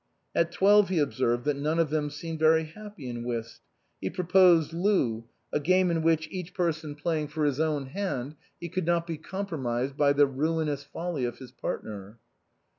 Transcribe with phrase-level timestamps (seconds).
[0.33, 3.61] At twelve he observed that none of them "seemed very happy in whist";
[4.01, 7.59] he pro posed loo, a game in which, each person playing 32 INLAND for his
[7.59, 12.17] own hand, he could not be compromised by the ruinous folly of his partner.